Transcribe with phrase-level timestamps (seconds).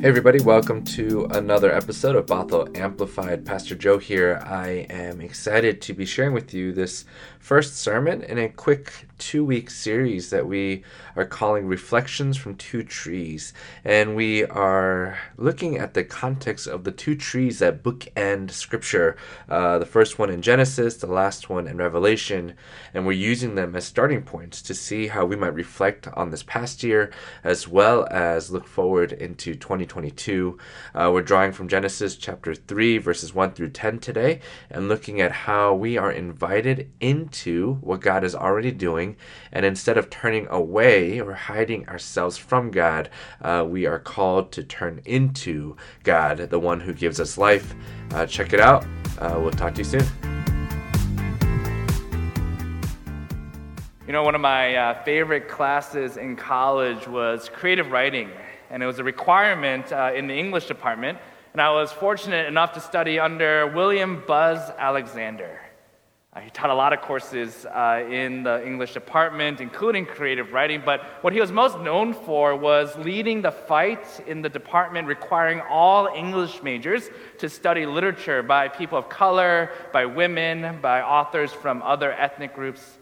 [0.00, 3.44] Hey, everybody, welcome to another episode of Bothell Amplified.
[3.44, 4.40] Pastor Joe here.
[4.46, 7.04] I am excited to be sharing with you this
[7.40, 10.84] first sermon in a quick two week series that we
[11.16, 13.52] are calling Reflections from Two Trees.
[13.84, 19.16] And we are looking at the context of the two trees that bookend Scripture
[19.48, 22.54] uh, the first one in Genesis, the last one in Revelation.
[22.94, 26.44] And we're using them as starting points to see how we might reflect on this
[26.44, 27.10] past year
[27.42, 29.56] as well as look forward into
[29.88, 30.58] 2022.
[30.94, 35.32] Uh, we're drawing from Genesis chapter 3, verses 1 through 10 today, and looking at
[35.32, 39.16] how we are invited into what God is already doing.
[39.52, 44.62] And instead of turning away or hiding ourselves from God, uh, we are called to
[44.62, 47.74] turn into God, the one who gives us life.
[48.12, 48.84] Uh, check it out.
[49.18, 50.27] Uh, we'll talk to you soon.
[54.08, 58.30] You know, one of my uh, favorite classes in college was creative writing,
[58.70, 61.18] and it was a requirement uh, in the English department.
[61.52, 65.60] And I was fortunate enough to study under William Buzz Alexander.
[66.32, 70.80] Uh, he taught a lot of courses uh, in the English department, including creative writing,
[70.82, 75.60] but what he was most known for was leading the fight in the department requiring
[75.68, 81.82] all English majors to study literature by people of color, by women, by authors from
[81.82, 82.97] other ethnic groups.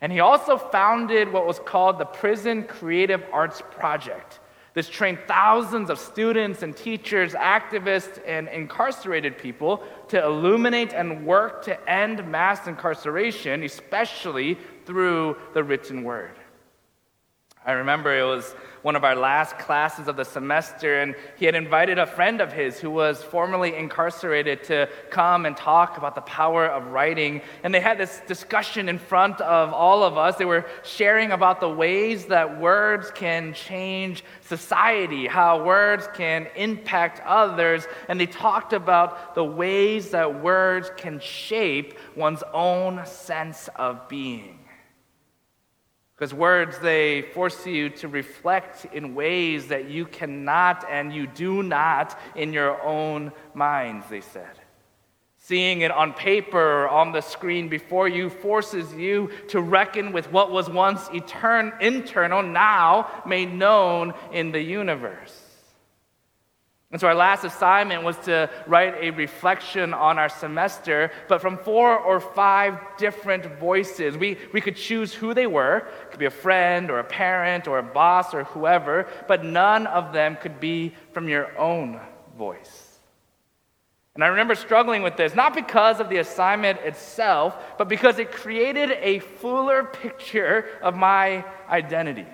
[0.00, 4.40] And he also founded what was called the Prison Creative Arts Project.
[4.74, 11.64] This trained thousands of students and teachers, activists, and incarcerated people to illuminate and work
[11.64, 16.37] to end mass incarceration, especially through the written word.
[17.68, 21.54] I remember it was one of our last classes of the semester, and he had
[21.54, 26.22] invited a friend of his who was formerly incarcerated to come and talk about the
[26.22, 27.42] power of writing.
[27.62, 30.36] And they had this discussion in front of all of us.
[30.36, 37.20] They were sharing about the ways that words can change society, how words can impact
[37.26, 44.08] others, and they talked about the ways that words can shape one's own sense of
[44.08, 44.57] being.
[46.18, 51.62] Because words, they force you to reflect in ways that you cannot and you do
[51.62, 54.50] not in your own minds, they said.
[55.36, 60.32] Seeing it on paper or on the screen before you forces you to reckon with
[60.32, 65.47] what was once etern- internal, now made known in the universe.
[66.90, 71.58] And so our last assignment was to write a reflection on our semester, but from
[71.58, 74.16] four or five different voices.
[74.16, 75.78] We, we could choose who they were.
[75.78, 79.86] It could be a friend or a parent or a boss or whoever, but none
[79.86, 82.00] of them could be from your own
[82.38, 82.98] voice.
[84.14, 88.32] And I remember struggling with this, not because of the assignment itself, but because it
[88.32, 92.26] created a fuller picture of my identity.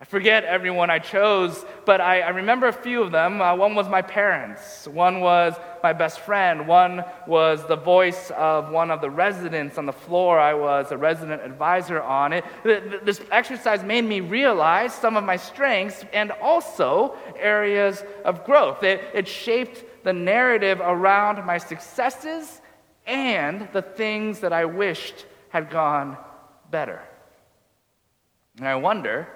[0.00, 3.40] I forget everyone I chose, but I, I remember a few of them.
[3.40, 8.70] Uh, one was my parents, one was my best friend, one was the voice of
[8.70, 12.32] one of the residents on the floor I was a resident advisor on.
[12.32, 12.44] It,
[13.06, 18.82] this exercise made me realize some of my strengths and also areas of growth.
[18.82, 22.60] It, it shaped the narrative around my successes
[23.06, 26.18] and the things that I wished had gone
[26.70, 27.00] better.
[28.58, 29.28] And I wonder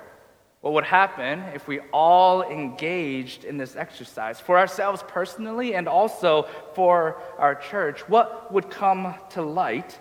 [0.60, 6.48] what would happen if we all engaged in this exercise for ourselves personally and also
[6.74, 8.00] for our church?
[8.08, 9.98] What would come to light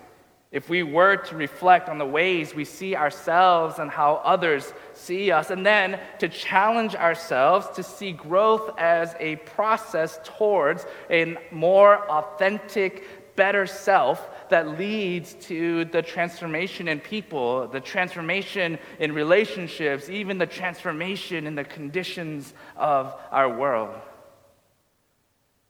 [0.50, 5.30] if we were to reflect on the ways we see ourselves and how others see
[5.30, 11.98] us, and then to challenge ourselves to see growth as a process towards a more
[12.10, 20.38] authentic, better self that leads to the transformation in people, the transformation in relationships, even
[20.38, 23.94] the transformation in the conditions of our world.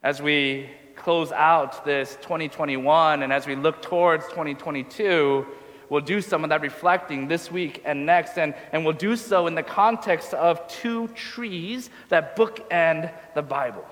[0.02, 5.46] As we close out this 2021 and as we look towards 2022,
[5.88, 9.46] we'll do some of that reflecting this week and next, and, and we'll do so
[9.46, 13.84] in the context of two trees that bookend the Bible.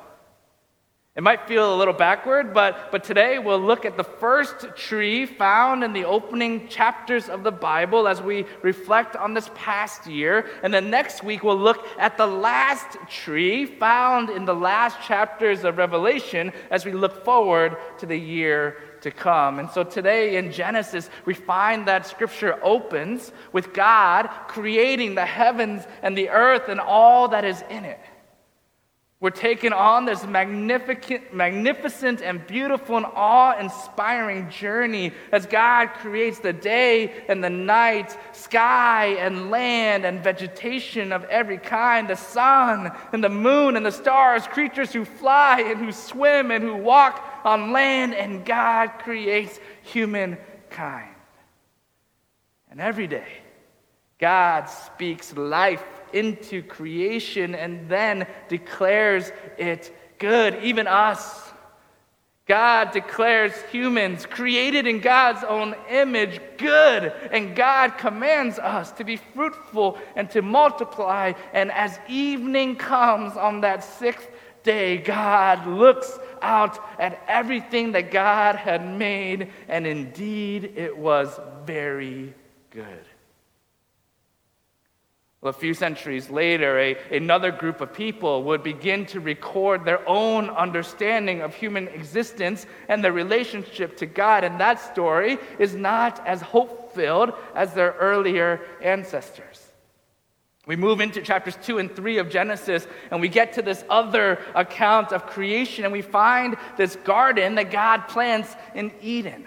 [1.16, 5.24] It might feel a little backward, but, but today we'll look at the first tree
[5.24, 10.50] found in the opening chapters of the Bible as we reflect on this past year.
[10.62, 15.64] And then next week we'll look at the last tree found in the last chapters
[15.64, 19.58] of Revelation as we look forward to the year to come.
[19.58, 25.86] And so today in Genesis, we find that scripture opens with God creating the heavens
[26.02, 28.00] and the earth and all that is in it.
[29.18, 36.38] We're taken on this magnificent, magnificent and beautiful and awe inspiring journey as God creates
[36.40, 42.92] the day and the night, sky and land and vegetation of every kind, the sun
[43.14, 47.24] and the moon and the stars, creatures who fly and who swim and who walk
[47.42, 51.14] on land, and God creates humankind.
[52.70, 53.28] And every day,
[54.18, 60.62] God speaks life into creation and then declares it good.
[60.62, 61.42] Even us.
[62.46, 69.16] God declares humans created in God's own image good, and God commands us to be
[69.16, 71.32] fruitful and to multiply.
[71.52, 74.28] And as evening comes on that sixth
[74.62, 82.32] day, God looks out at everything that God had made, and indeed it was very
[82.70, 83.04] good.
[85.46, 90.00] Well, a few centuries later, a, another group of people would begin to record their
[90.08, 94.42] own understanding of human existence and their relationship to God.
[94.42, 99.64] And that story is not as hope filled as their earlier ancestors.
[100.66, 104.40] We move into chapters 2 and 3 of Genesis, and we get to this other
[104.56, 109.46] account of creation, and we find this garden that God plants in Eden.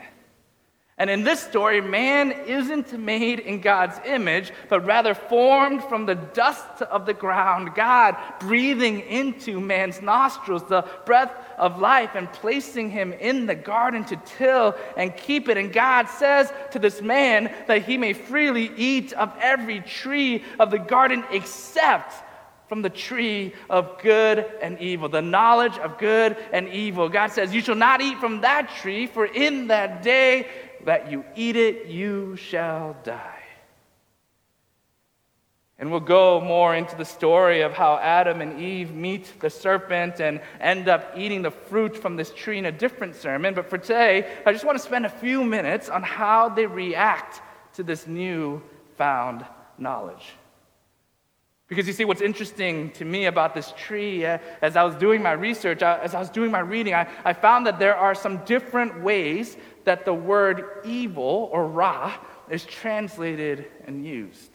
[0.99, 6.15] And in this story, man isn't made in God's image, but rather formed from the
[6.15, 7.73] dust of the ground.
[7.73, 14.03] God breathing into man's nostrils the breath of life and placing him in the garden
[14.05, 15.55] to till and keep it.
[15.55, 20.69] And God says to this man that he may freely eat of every tree of
[20.69, 22.13] the garden except
[22.67, 27.09] from the tree of good and evil, the knowledge of good and evil.
[27.09, 30.47] God says, You shall not eat from that tree, for in that day
[30.85, 33.35] that you eat it, you shall die.
[35.79, 40.19] And we'll go more into the story of how Adam and Eve meet the serpent
[40.19, 43.53] and end up eating the fruit from this tree in a different sermon.
[43.53, 47.41] But for today, I just want to spend a few minutes on how they react
[47.75, 48.61] to this new
[48.97, 49.45] found
[49.77, 50.33] knowledge.
[51.69, 55.21] Because you see, what's interesting to me about this tree, uh, as I was doing
[55.21, 58.15] my research, uh, as I was doing my reading, I, I found that there are
[58.15, 62.15] some different ways that the word evil or ra
[62.49, 64.49] is translated and used.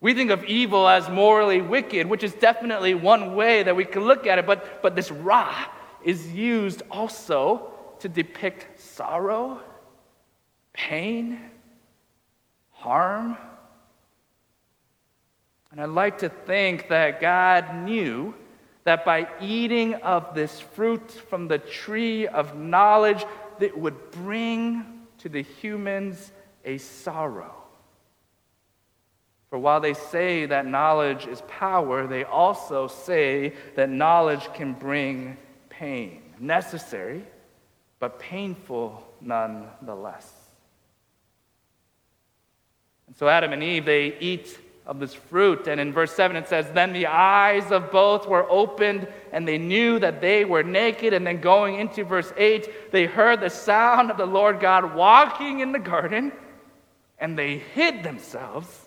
[0.00, 4.04] We think of evil as morally wicked, which is definitely one way that we can
[4.04, 5.66] look at it, but, but this ra
[6.04, 9.60] is used also to depict sorrow,
[10.72, 11.50] pain,
[12.70, 13.36] harm.
[15.70, 18.34] And I'd like to think that God knew
[18.84, 23.24] that by eating of this fruit from the tree of knowledge,
[23.60, 24.84] that would bring
[25.18, 26.32] to the humans
[26.64, 27.54] a sorrow.
[29.50, 35.36] For while they say that knowledge is power, they also say that knowledge can bring
[35.68, 36.22] pain.
[36.38, 37.24] Necessary,
[37.98, 40.32] but painful nonetheless.
[43.06, 45.66] And so Adam and Eve, they eat of this fruit.
[45.66, 49.58] And in verse 7, it says, Then the eyes of both were opened, and they
[49.58, 51.12] knew that they were naked.
[51.12, 55.60] And then going into verse 8, they heard the sound of the Lord God walking
[55.60, 56.32] in the garden,
[57.18, 58.86] and they hid themselves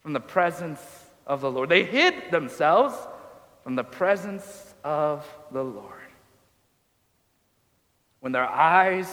[0.00, 0.80] from the presence
[1.26, 1.68] of the Lord.
[1.68, 2.94] They hid themselves
[3.62, 5.90] from the presence of the Lord.
[8.20, 9.08] When their eyes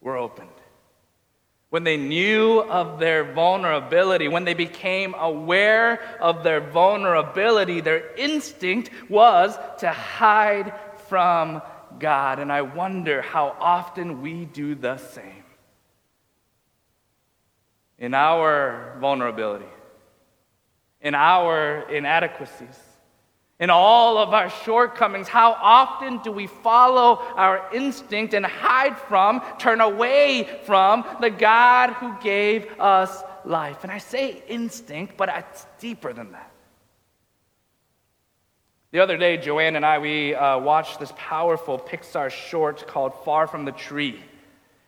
[0.00, 0.50] were opened,
[1.72, 8.90] when they knew of their vulnerability, when they became aware of their vulnerability, their instinct
[9.08, 11.62] was to hide from
[11.98, 12.40] God.
[12.40, 15.44] And I wonder how often we do the same.
[17.98, 19.64] In our vulnerability,
[21.00, 22.78] in our inadequacies,
[23.62, 29.40] in all of our shortcomings, how often do we follow our instinct and hide from,
[29.56, 33.84] turn away from the God who gave us life?
[33.84, 36.50] And I say instinct, but it's deeper than that.
[38.90, 43.46] The other day, Joanne and I, we uh, watched this powerful Pixar short called Far
[43.46, 44.20] From the Tree.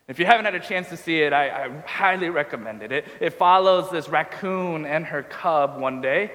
[0.09, 2.91] If you haven't had a chance to see it, I, I highly recommend it.
[2.91, 3.05] it.
[3.21, 6.33] It follows this raccoon and her cub one day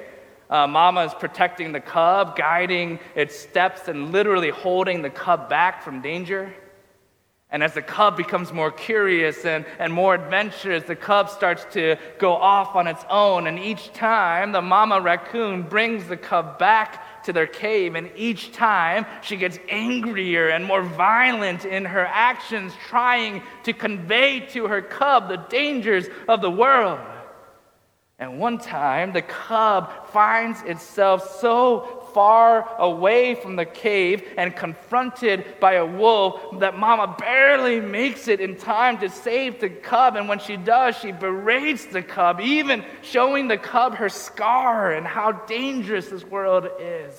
[0.49, 5.83] uh, mama is protecting the cub, guiding its steps, and literally holding the cub back
[5.83, 6.53] from danger.
[7.51, 11.95] And as the cub becomes more curious and, and more adventurous, the cub starts to
[12.19, 13.47] go off on its own.
[13.47, 17.95] And each time, the mama raccoon brings the cub back to their cave.
[17.95, 24.41] And each time, she gets angrier and more violent in her actions, trying to convey
[24.51, 26.99] to her cub the dangers of the world.
[28.19, 35.57] And one time, the cub finds itself so far away from the cave and confronted
[35.61, 40.17] by a wolf that mama barely makes it in time to save the cub.
[40.17, 45.07] And when she does, she berates the cub, even showing the cub her scar and
[45.07, 47.13] how dangerous this world is.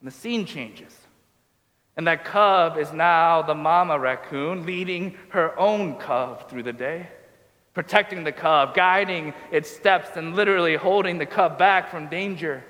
[0.00, 0.96] And the scene changes.
[1.98, 7.08] And that cub is now the mama raccoon leading her own cub through the day
[7.74, 12.62] protecting the cub, guiding its steps, and literally holding the cub back from danger.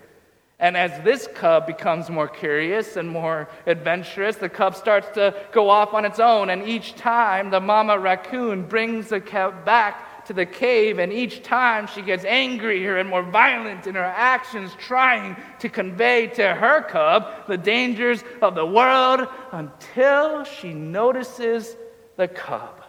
[0.61, 5.68] And as this cub becomes more curious and more adventurous, the cub starts to go
[5.68, 6.50] off on its own.
[6.50, 11.42] And each time, the mama raccoon brings the cub back to the cave, and each
[11.42, 16.82] time she gets angrier and more violent in her actions, trying to convey to her
[16.82, 21.76] cub the dangers of the world until she notices
[22.16, 22.81] the cub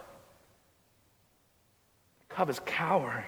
[2.34, 3.24] Cub is cowering.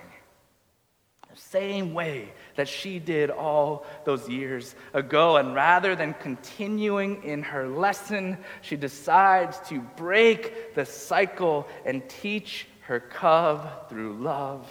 [1.33, 5.37] The same way that she did all those years ago.
[5.37, 12.67] And rather than continuing in her lesson, she decides to break the cycle and teach
[12.83, 14.67] her cub through love,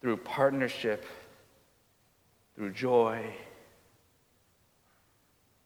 [0.00, 1.04] through partnership,
[2.56, 3.24] through joy.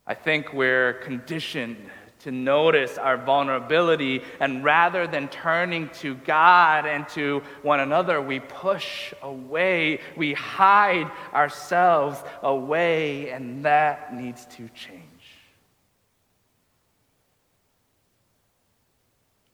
[0.07, 1.79] I think we're conditioned
[2.23, 8.41] to notice our vulnerability, and rather than turning to God and to one another, we
[8.41, 15.03] push away, we hide ourselves away, and that needs to change.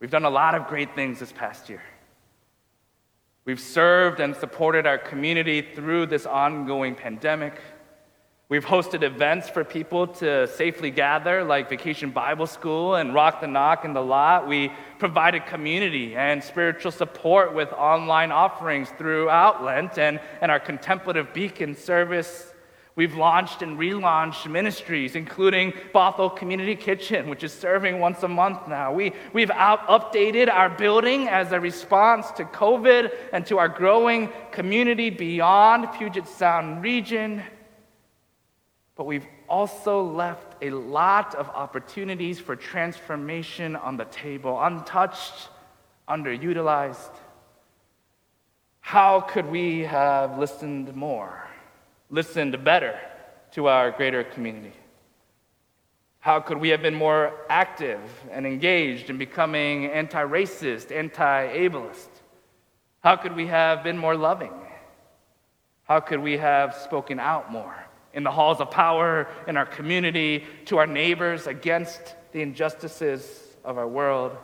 [0.01, 1.83] We've done a lot of great things this past year.
[3.45, 7.59] We've served and supported our community through this ongoing pandemic.
[8.51, 13.47] We've hosted events for people to safely gather, like Vacation Bible School and Rock the
[13.47, 14.49] Knock in the Lot.
[14.49, 21.35] We provided community and spiritual support with online offerings throughout Lent and, and our Contemplative
[21.35, 22.55] Beacon service.
[22.97, 28.67] We've launched and relaunched ministries, including Bothell Community Kitchen, which is serving once a month
[28.67, 28.95] now.
[28.95, 34.31] We, we've out, updated our building as a response to COVID and to our growing
[34.53, 37.43] community beyond Puget Sound region
[38.99, 45.51] but we've also left a lot of opportunities for transformation on the table, untouched,
[46.09, 47.15] underutilized.
[48.81, 51.49] How could we have listened more,
[52.11, 52.99] listened better
[53.53, 54.73] to our greater community?
[56.19, 58.01] How could we have been more active
[58.33, 62.09] and engaged in becoming anti racist, anti ableist?
[63.05, 64.53] How could we have been more loving?
[65.85, 67.88] How could we have spoken out more?
[68.15, 73.79] In the halls of power, in our community, to our neighbors against the injustices of
[73.79, 74.37] our world.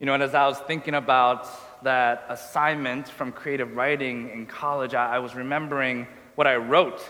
[0.00, 1.48] You know, and as I was thinking about
[1.84, 7.00] that assignment from creative writing in college, I, I was remembering what I wrote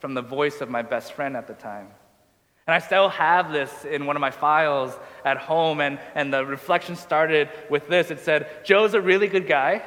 [0.00, 1.88] from the voice of my best friend at the time.
[2.66, 6.44] And I still have this in one of my files at home, and, and the
[6.44, 8.10] reflection started with this.
[8.10, 9.82] It said, Joe's a really good guy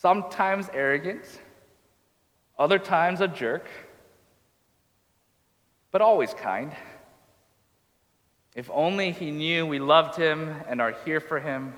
[0.00, 1.24] sometimes arrogant,
[2.58, 3.68] other times a jerk,
[5.90, 6.72] but always kind.
[8.54, 11.74] If only he knew we loved him and are here for him.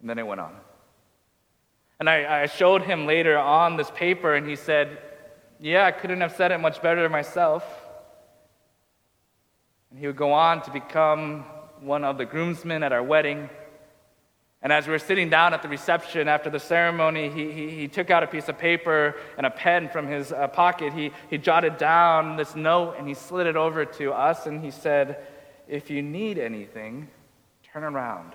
[0.00, 0.54] And then it went on.
[1.98, 4.98] And I, I, showed him later on this paper, and he said,
[5.60, 7.64] Yeah, I couldn't have said it much better myself.
[9.90, 11.44] And he would go on to become
[11.80, 13.48] one of the groomsmen at our wedding.
[14.64, 17.86] And as we were sitting down at the reception after the ceremony, he, he, he
[17.86, 20.94] took out a piece of paper and a pen from his uh, pocket.
[20.94, 24.70] He, he jotted down this note and he slid it over to us and he
[24.70, 25.26] said,
[25.68, 27.08] If you need anything,
[27.62, 28.32] turn around.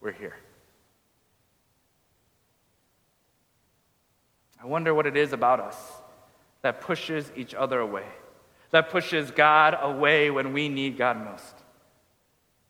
[0.00, 0.34] We're here.
[4.60, 5.76] I wonder what it is about us
[6.62, 8.06] that pushes each other away,
[8.72, 11.59] that pushes God away when we need God most.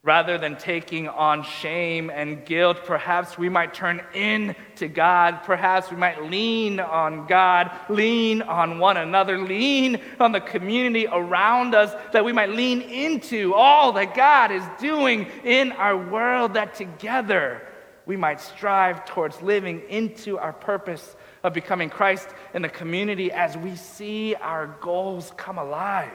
[0.03, 5.43] Rather than taking on shame and guilt, perhaps we might turn in to God.
[5.43, 11.75] Perhaps we might lean on God, lean on one another, lean on the community around
[11.75, 16.75] us, that we might lean into all that God is doing in our world, that
[16.75, 17.61] together
[18.07, 21.15] we might strive towards living into our purpose
[21.45, 26.11] of becoming Christ in the community as we see our goals come alive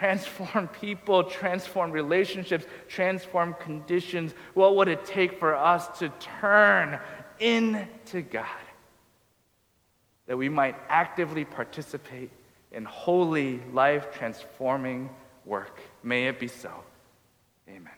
[0.00, 4.34] transform people, transform relationships, transform conditions.
[4.54, 6.08] What would it take for us to
[6.40, 6.98] turn
[7.38, 8.46] into God?
[10.26, 12.30] That we might actively participate
[12.72, 15.10] in holy, life transforming
[15.44, 15.78] work.
[16.02, 16.72] May it be so.
[17.68, 17.92] Amen.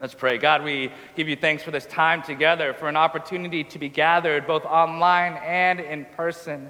[0.00, 0.38] Let's pray.
[0.38, 4.46] God, we give you thanks for this time together, for an opportunity to be gathered
[4.46, 6.68] both online and in person.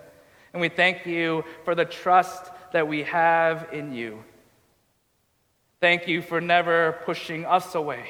[0.52, 4.18] And we thank you for the trust that we have in you.
[5.80, 8.04] Thank you for never pushing us away.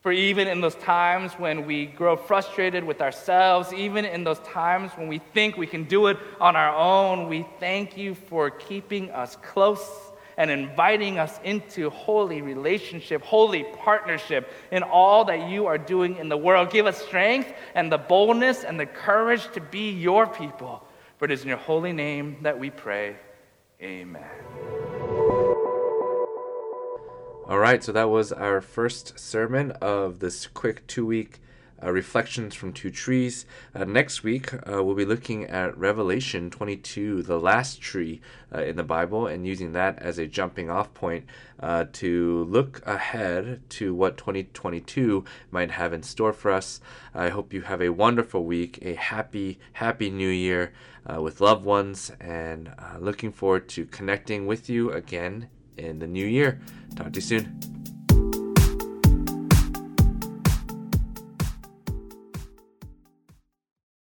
[0.00, 4.90] For even in those times when we grow frustrated with ourselves, even in those times
[4.96, 9.08] when we think we can do it on our own, we thank you for keeping
[9.12, 9.88] us close
[10.36, 16.28] and inviting us into holy relationship, holy partnership in all that you are doing in
[16.28, 16.72] the world.
[16.72, 20.84] Give us strength and the boldness and the courage to be your people.
[21.18, 23.14] For it is in your holy name that we pray.
[23.82, 24.22] Amen.
[27.48, 31.40] All right, so that was our first sermon of this quick two week
[31.90, 33.46] reflections from two trees.
[33.74, 38.20] Uh, next week, uh, we'll be looking at Revelation 22, the last tree
[38.54, 41.24] uh, in the Bible, and using that as a jumping off point
[41.60, 46.80] uh, to look ahead to what 2022 might have in store for us.
[47.14, 50.72] I hope you have a wonderful week, a happy, happy new year
[51.10, 52.70] uh, with loved ones, and
[53.00, 56.60] looking forward to connecting with you again in the new year.
[56.94, 57.81] Talk to you soon.